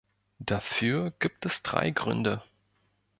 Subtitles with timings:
[0.39, 2.41] Dafür gibt es drei Gründe.